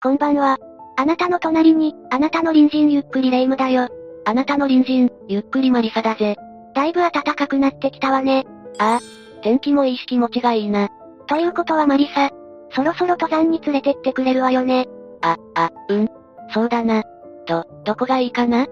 [0.00, 0.58] こんばんは。
[0.96, 3.88] あなたの隣に、あなたの隣人ゆっくりレ夢ムだよ。
[4.26, 6.36] あなたの隣人、ゆっくりマリサだぜ。
[6.72, 8.44] だいぶ暖かくなってきたわね。
[8.78, 9.42] ああ。
[9.42, 10.88] 天気もいいし気持ちがいいな。
[11.26, 12.30] ということはマリサ、
[12.70, 14.86] そろそろ登山に連れてってくれるわよね。
[15.20, 16.08] あ、あ、うん。
[16.54, 17.02] そうだな。
[17.48, 18.68] ど、どこがいいかな？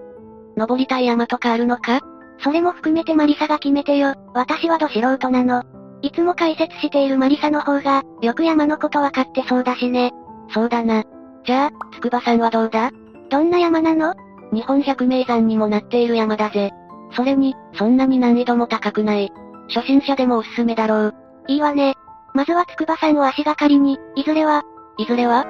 [0.55, 1.99] 登りたい山とかあるのか？
[2.41, 4.13] それも含めてマリサが決めてよ。
[4.33, 5.63] 私はど素人なの。
[6.03, 10.13] いつも解説しているマリサの方が、よく山のことわかってそうだしね。
[10.53, 11.03] そうだな。
[11.47, 12.91] じゃあ、筑波山はどうだ？
[13.29, 14.13] どんな山なの？
[14.51, 16.71] 日本百名山にもなっている山だぜ。
[17.15, 19.31] それに、そんなに難易度も高くない。
[19.73, 21.15] 初心者でもおすすめだろう。
[21.47, 21.93] いいわね。
[22.33, 24.63] まずは筑波山を足がかりに、いずれは、
[24.97, 25.45] いずれは？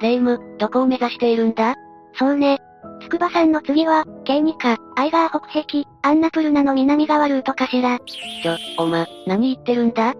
[0.00, 1.74] 霊夢、どこを目指しているんだ？
[2.14, 2.60] そうね。
[3.02, 7.98] 筑波山の次は、ケイニカ、アイガー北壁、アンナプルナの南側ルートかしら。
[7.98, 10.14] ちょ、おま、何言ってるんだ？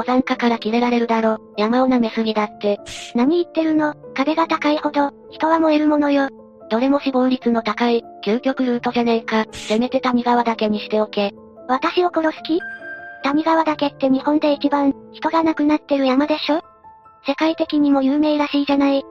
[0.00, 2.80] 登山家から切れられるだろ、山を舐めすぎだって。
[3.14, 6.28] 何言ってるの、壁が高いほど、人は燃えるものよ。
[6.70, 11.32] どれも死亡率の高い、究極ルートじゃねえか、せめて谷川だけにしておけ。
[11.68, 12.58] 私を殺す気？
[13.24, 16.62] 谷川岳って日本で一番、人が亡くなってる山でしょ？
[17.26, 19.02] 世界的にも有名らしいじゃない。
[19.02, 19.06] 知っ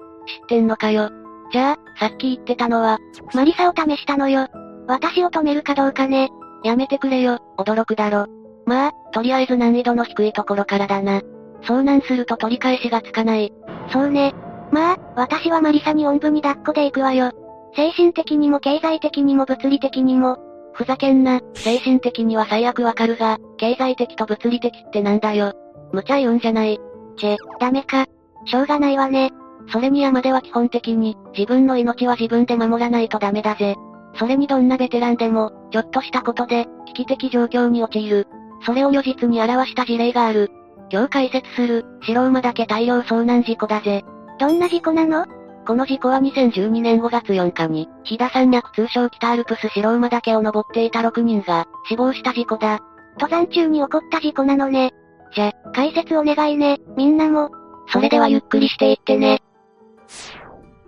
[0.48, 1.12] てんのかよ。
[1.52, 2.98] じゃあ、さっき言ってたのは、
[3.36, 4.48] マリサを試したのよ。
[4.88, 6.30] 私を止めるかどうかね。
[6.64, 8.26] やめてくれよ、驚くだろ。
[8.66, 11.22] まあ、とりあえず難易度の低いところからだな。
[11.64, 13.52] 遭難すると取り返しがつかない。
[13.92, 14.34] そうね。
[14.72, 17.32] まあ、私はマリサにおんぶに抱っこで行くわよ。
[17.76, 20.38] 精神的にも経済的にも物理的にも。
[20.74, 25.54] ふざけんな、精神的には最悪わかるが、経済的と物理的ってなんだよ。
[25.92, 26.80] 無茶言うんじゃない。
[27.18, 28.06] チェ、ダメか。
[28.46, 29.32] しょうがないわね。
[29.72, 33.76] それに山では基本的に、自分の命は自分で守らないとダメだぜ。
[34.16, 38.28] それにどんなベテランでも、ちょっとしたことで、危機的状況に陥る。
[38.66, 40.52] それを如実に表した事例がある。
[40.92, 44.04] 今日解説する、白馬岳大量遭難事故だぜ。
[44.40, 45.26] どんな事故なの？
[45.68, 52.80] この事故は2012年5月4日に、飛騨山脈通称北アルプス白馬岳を登っていた6人が、死亡した事故だ。
[53.20, 54.94] 登山中に起こった事故なのね。
[55.36, 57.52] じゃ、解説お願いね、みんなも。
[57.90, 59.42] それではゆっくりしていってね。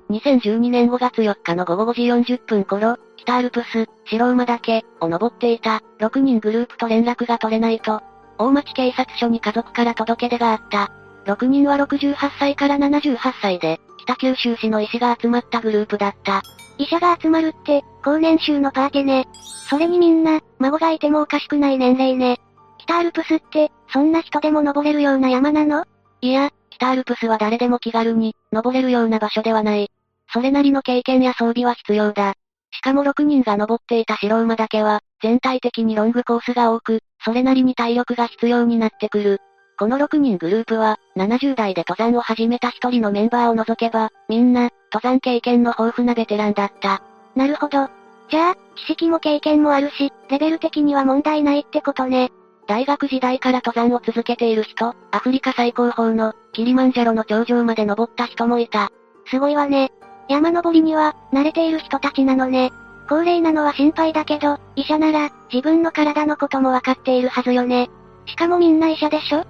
[0.10, 8.02] 2012年5月4日の午後5時40分頃、北アルプス、白馬岳を登っていた6人グループと連絡が取れないと、
[8.40, 10.92] 大町警察署に家族から届け出があった。
[11.26, 16.42] 6人は68歳から78歳で、北九州市の医師が集まったグループだった。
[16.80, 19.28] 医者が集まるって、高年収のパーティーね。
[19.70, 22.40] それにみんな、孫がいてもおかしくない年齢ね。
[22.80, 25.86] 北アルプスって、そんな人でも登れるような山なの？
[26.22, 29.92] いや、北アルプスは誰でも気軽に、登れるような場所ではない。
[30.34, 32.34] それなりの経験や装備は必要だ。
[32.72, 39.40] しかも6人が登っていた白馬岳は、全体的にロングコースが多く、それなりに体力が必要になってくる。
[39.78, 47.02] この6人グループは、70代で登山を始めた一人のメンバーを除けば、みんな、登山経験の豊富なベテランだった。
[47.36, 47.90] なるほど。
[48.30, 52.30] じゃあ、知識も経験もあるし、レベル的には問題ないってことね。
[52.68, 58.90] 大学時代から登山を続けている人、アフリカ最高峰の、キリマンジャロの頂上まで登った人もいた。
[59.26, 59.92] すごいわね。
[60.30, 62.72] 山登りには、慣れている人たちなのね。
[63.10, 67.90] 高齢なのは心配だけど、医者なら、自分の体のこともわかっているはずよね。
[68.26, 69.46] しかもみんな医者でしょ？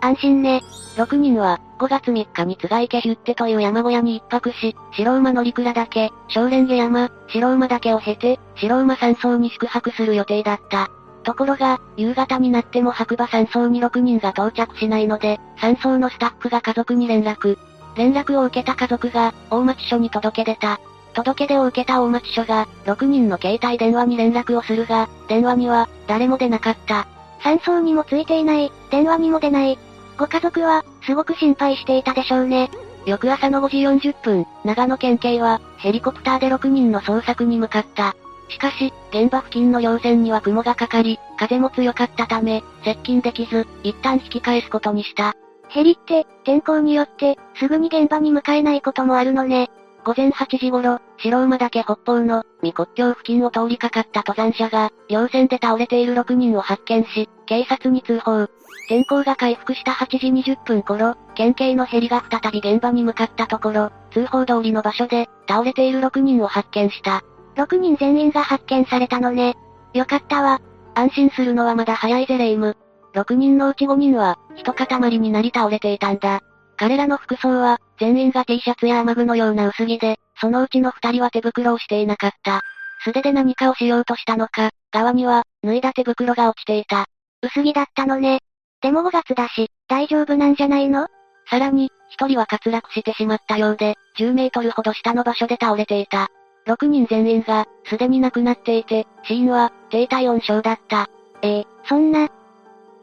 [0.00, 0.62] 安心ね。
[0.96, 10.90] 6人は、5月3日に津賀池ヒュッテという山小屋に一泊し、白馬乗鞍岳、小蓮華山、白馬岳を経て、白馬山荘に宿泊する予定だった。
[11.22, 17.58] ところが、夕方になっても白馬山荘に6人が到着しないので、山荘のスタッフが家族に連絡。
[17.98, 20.80] 連絡を受けた家族が、大町署に届け出た。
[21.14, 27.08] 届け出を受けた大町署が、6人の携帯電話に連絡をするが、電話には、誰も出なかった。
[27.42, 29.76] 山荘にもついていない、電話にも出ない。
[30.16, 32.70] ご家族は、すごく心配していたでしょうね。
[33.04, 38.14] 翌朝の5時40分、長野県警は、ヘリコプターで6人の捜索に向かった。
[38.48, 45.34] しかし、現場付近の稜線には雲がかかり、風も強かったため、接近できず、一旦引き返すことにした。
[45.68, 49.70] ヘリって、天候によって、すぐに現場に向かえないこともあるのね。
[50.04, 58.46] 午前8時頃、白馬岳北方の、未国境付近を通りかかった登山者が、稜線で倒れている6人を発見し、警察に通報。
[58.88, 67.22] 天候が回復した8時20分頃、県警のヘリが再び現場に向かったところ、通報通りの場所で、倒れている6人を発見した。
[67.56, 69.56] 6人全員が発見されたのね。
[69.92, 70.60] よかったわ。
[70.94, 72.76] 安心するのはまだ早いぜレイム。
[73.18, 76.40] 6人のうち5人は、一塊になり倒れていたんだ。
[76.76, 82.62] 彼らの服装は、全員が T シャツや雨具のような薄着で、そのうちの2人は手袋をしていなかった。
[83.04, 87.06] 素手で何かをしようとしたのか、側には、脱いだ手袋が落ちていた。
[87.42, 88.40] 薄着だったのね。
[88.80, 91.08] でも5月だし、大丈夫なんじゃないの？
[91.50, 96.28] さらに、一人は滑落してしまったようで、10メートルほど下の場所で倒れていた。
[96.66, 101.08] 6人全員が、すでに亡くなっていて、死因は、低体温症だった。
[101.42, 102.28] ええそんな。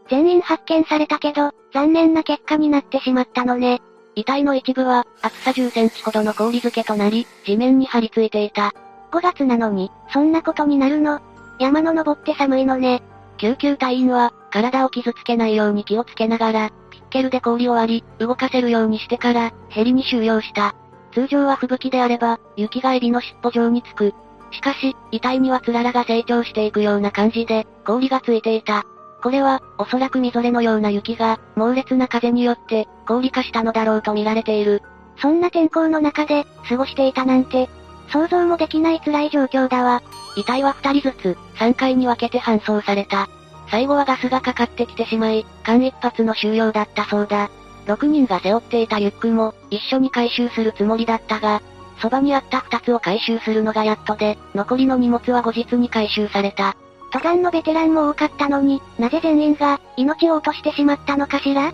[0.10, 3.82] 全員発見されたけど、残念な結果になってしまったのね。
[4.16, 8.74] 遺体の一部は、厚さ10センチほどの氷漬けとなり、地面に張り付いていた。
[9.12, 11.20] 5月なのに、そんなことになるの？
[11.60, 13.02] 山の登って寒いのね。
[13.38, 20.76] 救急隊員は、体を傷つけないように気をつけながら、ピッケルで氷を割り、動かせるようにしてから、ヘリに収容した。
[21.14, 24.14] 通常は吹雪であれば、雪がエビの尻尾状につく。
[24.52, 28.86] しかし、遺体にはつららが成長していくような感じで、氷がついていた。
[29.26, 34.84] これは、おそらくみぞれのような雪が、猛烈な風によって、氷化したのだろうと見られている。
[35.18, 37.68] そんな天候の中で、過ごしていたなんて、
[38.10, 40.04] 想像もできない辛い状況だわ。
[40.36, 43.28] 遺体は二人ずつ、3回に分けて搬送された。
[43.72, 47.50] 最後はガスがかかってきてしまい、間一髪の収容だったそうだ。
[47.88, 51.64] 6人が背負っていたリュックも、一緒に回収するつもりだったが、
[52.00, 56.76] そばにあった2つを回収するのがやっとで、残りの荷物は後日に回収された。
[57.16, 61.74] 登山のベテランも多かったのに、なぜ全員が、命を落としてしまったのかしら？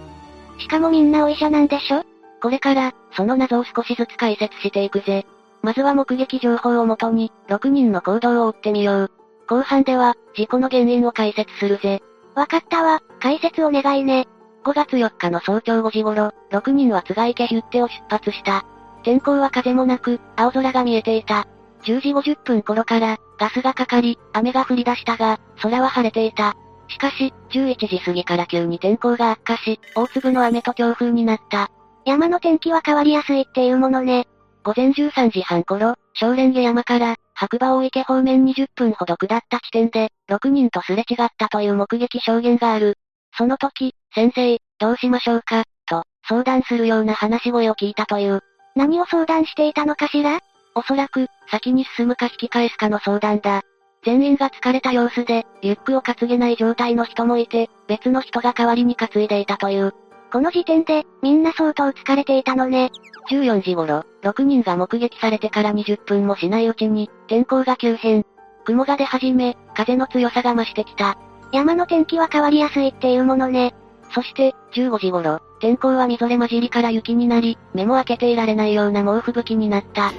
[0.60, 2.04] しかもみんなお医者なんでしょ？
[2.44, 5.26] これから、その謎を少しずつ解説していくぜ。
[5.64, 9.12] まずは目撃情報をもとに、6人の行動を追ってみよう。
[9.48, 12.04] 後半では、事故の原因を解説するぜ。
[12.36, 14.28] わかったわ、解説お願いね。
[14.64, 18.64] 5月4日の早朝5時頃、6人は津賀池ヒュッテを出発した。
[19.02, 21.48] 天候は風もなく、青空が見えていた。
[21.84, 26.56] 10時50分頃から、ガスがかかり、雨が降り出したが、空は晴れていた。
[26.88, 31.70] しかし、11時過ぎから急に天候が悪化し、大粒の雨と強風になった。
[32.06, 34.28] 山の天気は変わりやすいっていうものね。
[34.64, 42.98] 午前13時半頃、小蓮華山から、白馬大池方面20分ほど下った地点で、6人とすれ違ったという目撃証言がある。
[43.38, 48.42] その時、先生、どうしましょうか、と、相談するような話し声を聞いたという。
[48.76, 50.40] 何を相談していたのかしら？
[50.76, 53.62] おそらく、先に進むか引き返すかの相談だ。
[54.04, 59.94] 全員が疲れた様子で、リュックを担げない状態の人もいて、別の人が代わりに担いでいたという。
[60.32, 62.90] この時点で、みんな相当疲れていたのね。
[63.30, 68.26] 14時頃、6人が目撃されてから20分もしないうちに、天候が急変。
[68.66, 71.18] 雲が出始め、風の強さが増してきた。
[71.52, 73.74] 山の天気は変わりやすいっていうものね。
[74.14, 80.12] そして、15時頃、天候はみぞれ混じりから雪になり、目も開けていられないような猛吹雪になった。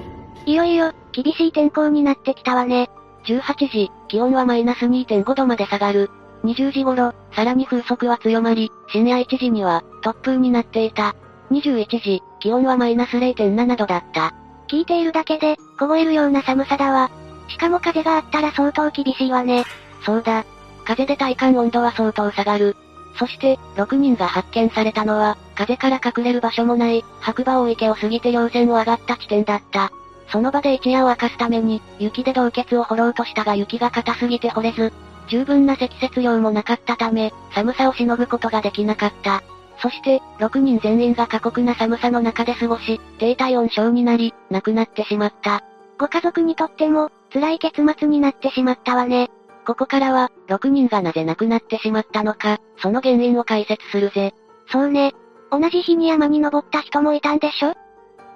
[0.46, 2.90] いよいよ、厳しい天候になってきたわね。
[3.24, 6.10] 18時、気温はマイナス2.5度まで下がる。
[6.44, 11.14] 20時頃、さらに風速は強まり、深夜1時には、突風になっていた。
[11.50, 14.34] 21時、気温はマイナス0.7度だった。
[14.68, 17.10] 聞いているだけで、凍えるような寒さだわ。
[17.48, 19.64] しかも風があったら相当厳しいわね。
[20.04, 20.44] そうだ。
[20.84, 22.76] 風で体感温度は相当下がる。
[23.16, 29.92] そして、6人が発見されたのは、風から隠れる場所もない、白馬大池を過ぎて稜線を上がった地点だった。
[30.32, 34.90] その場で一夜を明かすために、雪で洞穴を掘ろうとしたが雪が硬すぎて掘れず、
[35.28, 39.42] 十分な積雪量もなかったため、寒さをしのぐことができなかった。
[39.78, 45.62] そして、6人全員が過酷な寒さの中で過ごし、低体温症になり、亡くなってしまった。
[45.98, 49.30] ご家族にとっても、辛い結末になってしまったわね。
[49.66, 54.32] ここからは、6人がなぜ亡くなってしまったのか、その原因を解説するぜ。
[54.68, 55.12] そうね。
[55.50, 57.74] 同じ日に山に登った人もいたんでしょ？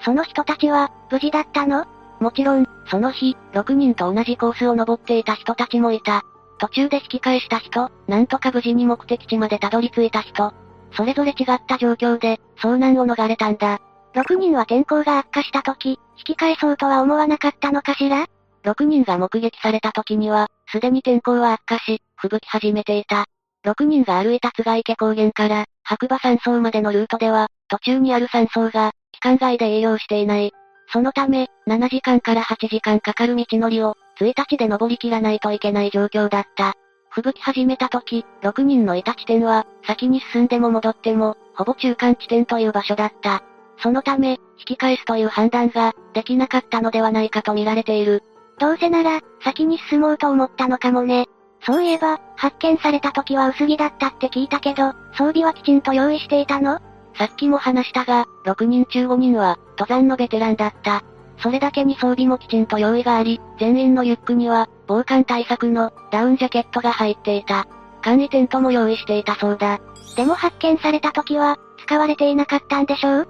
[0.06, 1.84] その人たちは、無事だったの？
[2.20, 6.22] もちろん、その日、6人と同じコースを登っていた人たちもいた。
[6.60, 10.54] 途中で引き返した人、なんとか無事に目的地までたどり着いた人。
[10.92, 13.80] それぞれ違った状況で、遭難を逃れたんだ。
[14.14, 18.26] 6人は天候が悪化した時、引き返そうとは思わなかったのかしら
[18.62, 23.24] ?6 人が目撃された時には、すでに天候は悪化し、吹雪き始めていた。
[23.64, 30.52] 6人が歩いた津賀池高原から、白馬山荘までのルートでは、途中にある山荘が、期間外で営業していない。
[30.92, 36.74] そのため、7時間から8時間かかる道のりを、1日で登りきらないといけない状況だった。
[37.10, 43.42] 吹雪始めた時、6人のいた地点は、先に進んでも戻っても、ほぼ中間地点という場所だった。
[43.78, 48.22] そのため、引き返すという判断が、できなかったのではないかと見られている。
[48.58, 51.26] どうせなら、先に進もうと思ったのかもね。
[51.64, 56.78] そういえば、発見された時は薄着だったって聞いたけど、装備はきちんと用意していたの？
[57.18, 61.02] さっきも話したが、6人中5人は、登山のベテランだった。
[61.38, 67.66] それだけに装備もきちんと用意があり、全員のリュックには、防寒対策の、ダウンジャケットが入っていた。
[68.02, 69.80] 簡易テントも用意していたそうだ。
[70.16, 73.28] でも発見された時は、使われていなかったんでしょう？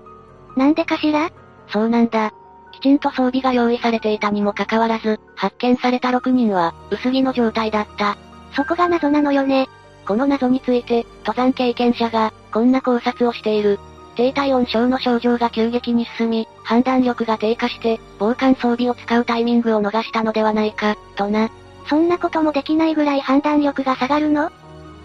[0.57, 1.31] なんでかしら？
[1.69, 2.33] そうなんだ。
[2.73, 8.17] きちんと装備が用意されていたにもかかわらず、発見された6人は、薄着の状態だった。
[8.55, 9.69] そこが謎なのよね。
[10.07, 13.79] この謎について、登山経験者が、こんな考察をしている。
[14.15, 21.51] 低体温症の症状が急激に進み、判断力が低下して、防寒装備を使うタイミングを逃したのではないか、とな。
[21.87, 24.51] そんなこともできないぐらい判断力が下がるの？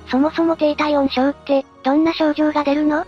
[0.08, 3.06] そもそも低体温症って、どんな症状が出るの？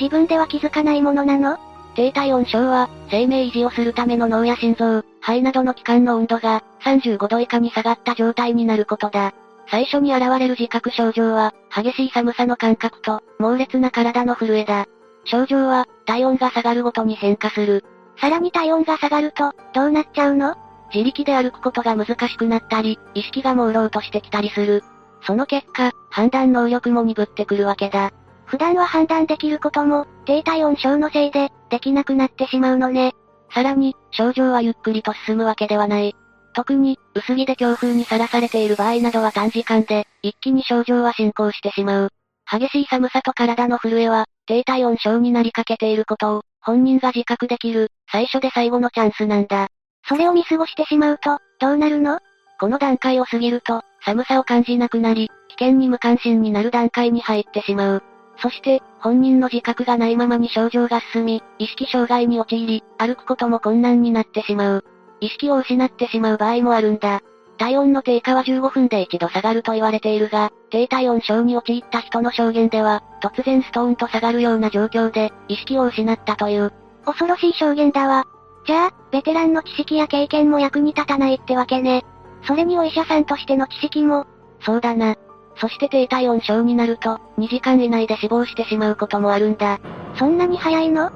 [0.00, 1.58] 自分では気づかないものなの？
[1.96, 9.34] 低体温症は、生命維持をするための脳や心臓、肺などの器官の温度が、35度以下に下がった状態になることだ。
[9.68, 14.86] 最初に現れる自覚症状は、激しい寒さの感覚と、猛烈な体の震えだ。
[15.24, 17.84] 症状は、体温が下がるごとに変化する。
[18.20, 20.54] さらに体温が下がると、どうなっちゃうの？
[20.92, 24.82] 自力で歩くことが難しくなったり、意識が朦朧としてきたりする。
[25.22, 28.10] その結果、判断能力も鈍ってくるわけだ。
[28.44, 33.14] 普段は判断できることも、低体温症のせいで、できなくなってしまうのね。
[33.54, 36.14] さらに、症状はゆっくりと進むわけではない。
[36.52, 42.08] 特に、薄着で強風にさらされている場合などは短時間で、一気に症状は進行してしまう。
[42.50, 49.68] 激しい寒さと体の震えは、低体温症になりかけていることを、本人が自覚できる、最初で最後のチャンスなんだ。
[50.08, 52.18] それを見過ごしてしまうと、どうなるの？
[52.58, 58.02] この段階を過ぎると、寒さを感じなくなり、危険に無関心になる段階に入ってしまう。
[58.38, 64.84] そして、本人の自覚がないままに症状が進み、意識障害に陥り、歩くことも困難になってしまう。
[65.22, 67.20] 意識を失ってしまう場合もあるんだ。
[67.56, 76.72] 体温の低下は15分で一度下がると言われているが、低体温症に陥った人の証言では、突然ストーンと下がるような状況で、意識を失ったという。
[77.04, 78.24] 恐ろしい証言だわ。
[78.66, 82.04] じゃあ、ベテランの知識や経験も役に立たないってわけね。
[82.44, 84.26] それにお医者さんとしての知識も。
[84.60, 85.14] そうだな。
[85.56, 89.78] そして低体温症になると、2時間以内で死亡してしまうこともあるんだ。
[90.16, 91.12] そんなに早いの？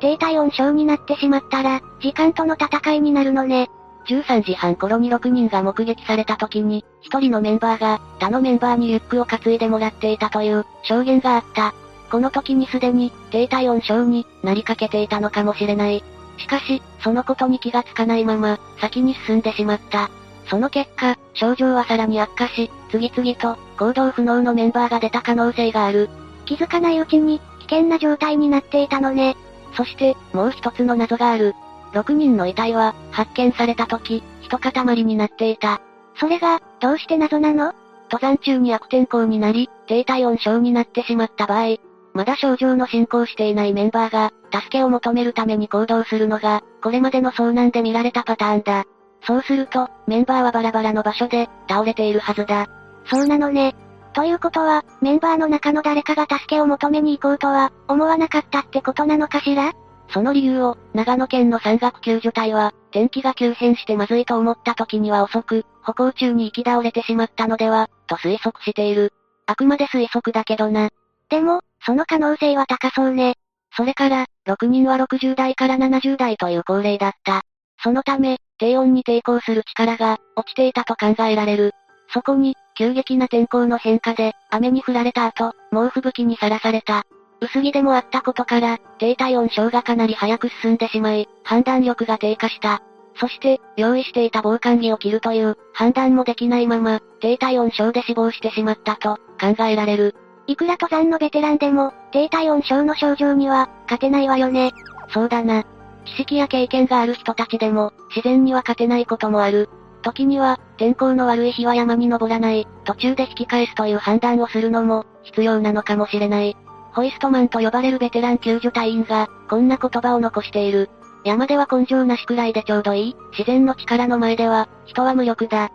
[0.00, 3.70] 低体温症になってしまったら、時間との戦いになるのね。
[4.06, 11.74] 13時半頃に6人が目撃された時に、1人のメンバーが、他のメンバーにリュックを担いでもらっていたという、証言があった。
[12.10, 16.02] この時にすでに、低体温症になりかけていたのかもしれない。
[16.38, 20.10] しかし、そのことに気がつかないまま、先に進んでしまった。
[20.46, 26.08] その結果、症状はさらに悪化し、次々と、行動不能のメンバーが出た可能性がある。
[26.46, 29.36] 気づかないうちに、危険な状態になっていたのね。
[29.74, 31.54] そして、もう一つの謎がある。
[31.92, 35.80] 6人の遺体は、発見された時、一塊になっていた。
[36.16, 37.74] それが、どうして謎なの？
[38.10, 41.76] 登山中に悪天候になり、低体温症になってしまった場合、
[42.12, 48.84] まだ症状の進行していないメンバーが、助けを求めるために行動するのが、これまでの遭難で見られたパターンだ。
[49.22, 52.66] そうすると、メンバーはバラバラの場所で、倒れているはずだ。
[53.06, 53.74] そうなのね。
[54.12, 59.72] ということは、メンバーの中の誰かが助けを求めに行こうとは、思わなかったってことなのかしら？
[60.12, 69.12] その理由を、長野県の山岳救助隊は、天気が急変してまずいと思った時には遅く、歩行中に行き倒れてしまったのでは、と推測している。
[69.46, 70.88] あくまで推測だけどな。
[71.28, 73.34] でも、その可能性は高そうね。
[73.76, 77.42] それから、6人は60代から70代という高齢だった。
[77.82, 81.72] そのため、低温に抵抗する力が、落ちていたと考えられる。
[82.12, 87.04] そこに、急激な天候の変化で、雨に降られた後、猛吹雪にさらされた。
[87.40, 92.82] 薄着でもあったことから、低体温症がかなり早く進んでしまい、判断力が低下した。
[93.16, 100.14] そして、用意していた防寒着を着るという、判断もできないまま、低体温症で死亡してしまったと、考えられる。
[100.46, 104.72] いくら登山のベテランでも、低体温症の症状には、勝てないわよね。
[105.08, 105.64] そうだな。
[106.06, 109.68] 知識や経験がある人たちでも、自然には勝てないこともある。
[110.00, 116.56] 時には、天候の悪い日は山に登らない、途中で引き返すという判断をするのも、必要なのかもしれない。
[116.92, 120.90] ホイストマンと呼ばれるベテラン救助隊員が、こんな言葉を残している。
[121.24, 125.70] 山では根性なしくらいでちょうどいい、自然の力の前では、人は無力だ。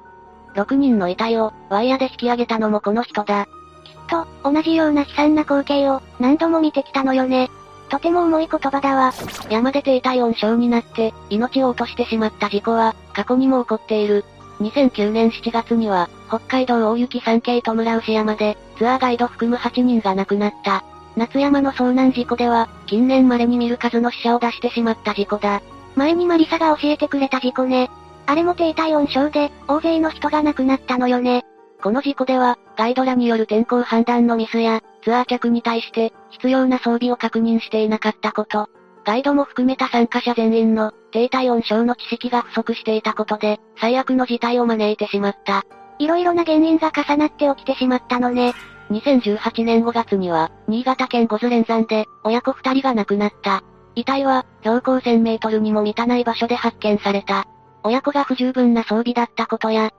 [0.55, 3.46] 6人の遺体を、ワイヤで引き上げたのもこの人だ。
[3.84, 7.50] きっと、同じような悲惨な光景を、何度も見てきたのよね。
[7.89, 9.13] とても重い言葉だわ。
[9.50, 14.25] 山で低体温症になって、命を落としてしまった事故は、過去にも起こっている。
[14.60, 20.84] 2009年7月には、北海道大雪山系戸村牛山で、ツアーガイド含む8人が亡くなった。
[21.15, 25.62] 夏山の遭難事故では、近年稀に見る数の死者を出してしまった事故だ。
[25.95, 27.89] 前にマリサが教えてくれた事故ね。
[28.25, 31.45] あれも低体温症で、大勢の人が亡くなったのよね。
[31.81, 38.67] この事故では、ガイドらによる天候判断のミスや、ツアー客に対して、必要な装備を確認していなかったこと、
[39.05, 45.63] ガイドも含めた参加者全員の、低体温症の知識が不足していたことで、最悪の事態を招いてしまった。
[45.98, 48.53] いろいろな原因が重なって起きてしまったのね。
[48.91, 53.63] 2018年5月には、新潟県五頭連山で、親子二人が亡くなった。
[53.95, 57.45] 遺体は、標高1000メートルにも満たない場所で発見された。
[57.86, 59.91] 親子が不十分な装備だったことや、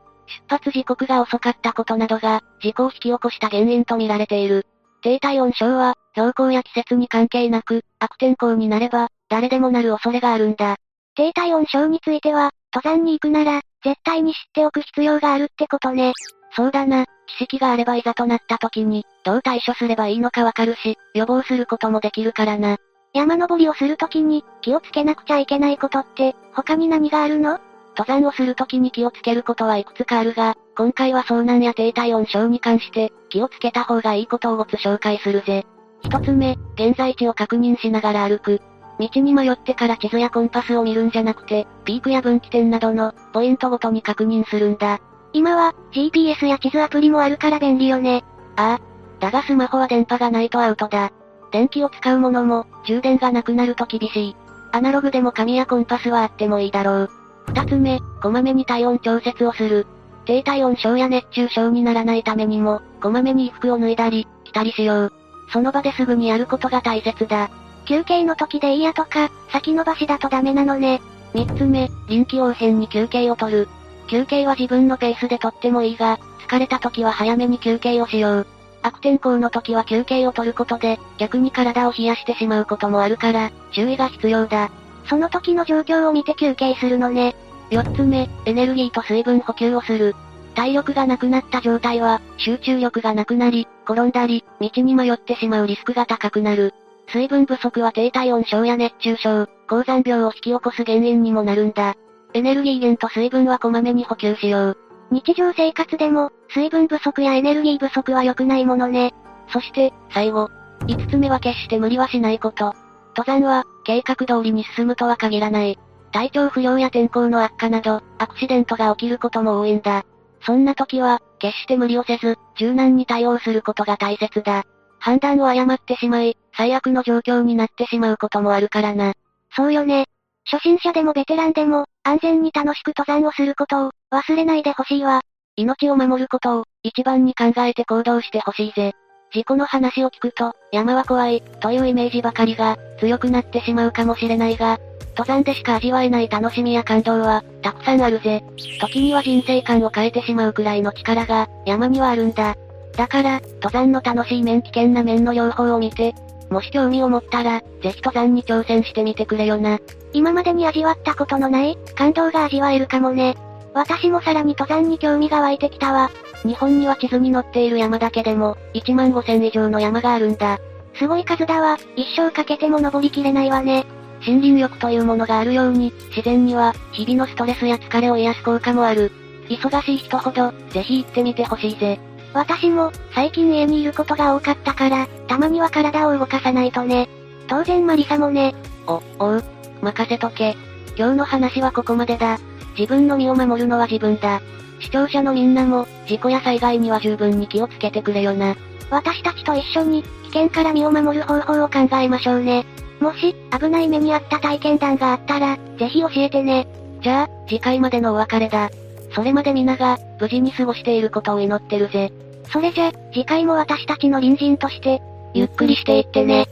[0.50, 4.66] 出発時刻が遅かったことなどが、事故を引き起こした原因と見られている。
[5.00, 10.76] 低体温症は、標高や季節に関係なく、悪天候になれば、誰でもなる恐れがあるんだ。
[11.16, 16.12] 低体温症については、登山に行くなら、絶対に知っておく必要があるってことね。
[16.54, 22.76] そうだな、知識があればいざとなった時に、どう対処すればいいのかわかるし、予防することもできるからな。
[23.14, 27.58] 山登りをするときに、気をつけなくちゃいけないことって、他に何があるの？
[27.96, 35.64] 登山をするときに気をつけることはいくつかあるが、今回は遭難や低体温症に関して、気をつけた方がいいことをごつ紹介するぜ。
[36.02, 38.60] 一つ目、現在地を確認しながら歩く。
[38.98, 45.00] 道に迷ってから地図やコンパスを見るんじゃなくて、ピークや分岐点などの、ポイントごとに確認するんだ。
[45.32, 48.24] 今は、GPS や地図アプリもあるから便利よね。
[48.56, 48.96] ああ。
[49.20, 51.12] だがスマホは電波がないとアウトだ。
[51.52, 54.36] 電気を使うものも、充電がなくなると厳しい。
[54.72, 57.10] アナログでも紙やコンパスはあってもいいだろう。
[57.48, 59.86] 二つ目、こまめに体温調節をする。
[60.24, 65.12] 低体温症や熱中症にならないためにも、こまめに衣服を脱いだり、着たりしよう。
[65.52, 67.50] その場ですぐにやることが大切だ。
[67.86, 71.00] 休憩の時でいいやとか、先延ばしだとダメなのね。
[71.32, 73.68] 三つ目、臨機応変に休憩を取る。
[74.08, 78.46] 休憩は自分のペースでとってもいいが、疲れた時は早めに休憩をしよう。
[78.82, 84.70] 悪天候の時は休憩を取ることで、逆に体を冷やしてしまうこともあるから、注意が必要だ。
[85.08, 87.34] その時の状況を見て休憩するのね。
[87.70, 90.14] 四つ目、エネルギーと水分補給をする。
[90.54, 96.72] 体力がなくなった状態は、集中力がなくなり、転んだり、道に迷ってしまうリスクが高くなる。
[97.08, 101.94] 水分不足は低体温症や熱中症、高山病を引き起こす原因にもなるんだ。
[102.34, 104.76] エネルギー源と水分はこまめに補給しよう。
[105.10, 109.14] 日常生活でも、水分不足やエネルギー不足は良くないものね。
[109.48, 110.48] そして、最後。
[110.86, 112.74] 五つ目は決して無理はしないこと。
[113.16, 115.78] 登山は、計画通りに進むとは限らない。
[116.12, 120.04] 体調不良や天候の悪化など、アクシデントが起きることも多いんだ。
[120.42, 124.64] そんな時は、決して無理をせず、柔軟に対応することが大切だ。
[124.98, 129.12] 判断を誤ってしまい、最悪の状況になってしまうこともあるからな。
[129.54, 130.06] そうよね。
[130.44, 135.22] 初心者でもベテランでも、安全に楽しく登山をすることを、忘れないでほしいわ。
[135.56, 138.92] 命を守ることを、一番に考えて行動してほしいぜ。
[139.32, 144.78] 事故の話を聞くと、山は怖い、というイメージばかりが、強くなってしまうかもしれないが、
[145.16, 148.44] 登山でしか味わえない楽しみや感動は、たくさんあるぜ。
[148.80, 152.54] 時には人生観を変えてしまうくらいの力が、山にはあるんだ。
[152.96, 156.14] だから、登山の楽しい面危険な面の両方を見て、
[156.50, 159.78] もし興味を持ったら、ぜひ登山に挑戦してみてくれよな。
[160.12, 163.36] 今までに味わったことのない、感動が味わえるかもね。
[163.74, 166.10] 私もさらに登山に興味が湧いてきたわ。
[166.44, 170.58] 日本には地図に載っている山だけでも、1万5000以上の山があるんだ。
[170.94, 173.84] すごい数だわ、一生かけても登りきれないわね。
[174.26, 179.12] 森林浴というものがあるように、自然には、日々のストレスや疲れを癒す効果もある。
[179.48, 182.00] 忙しい人ほど、ぜひ行ってみてほしいぜ。
[182.36, 187.08] 私も、最近家にいることが多かったから、たまには体を動かさないとね。
[187.48, 188.54] 当然マリサもね。
[188.86, 189.44] お、おう。
[189.80, 190.54] 任せとけ。
[190.98, 192.38] 今日の話はここまでだ。
[192.78, 194.42] 自分の身を守るのは自分だ。
[194.80, 198.54] 視聴者のみんなも、事故や災害には十分に気をつけてくれよな。
[198.90, 202.66] 私たちと一緒に、危険から身を守る方法を考えましょうね。
[203.00, 206.68] もし、危ない目にあった体験談があったら、ぜひ教えてね。
[207.00, 208.68] じゃあ、次回までのお別れだ。
[209.14, 212.12] それまで皆が、無事に過ごしていることを祈ってるぜ。
[212.52, 215.02] それじゃ、次回も私たちの隣人として、
[215.34, 216.46] ゆっくりしていってね。